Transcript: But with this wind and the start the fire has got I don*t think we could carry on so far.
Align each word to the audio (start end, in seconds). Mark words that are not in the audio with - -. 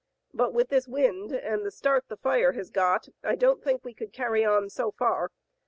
But 0.33 0.51
with 0.51 0.69
this 0.69 0.87
wind 0.87 1.31
and 1.31 1.63
the 1.63 1.69
start 1.69 2.05
the 2.07 2.17
fire 2.17 2.53
has 2.53 2.71
got 2.71 3.09
I 3.23 3.35
don*t 3.35 3.61
think 3.63 3.85
we 3.85 3.93
could 3.93 4.11
carry 4.13 4.43
on 4.43 4.67
so 4.71 4.89
far. 4.89 5.29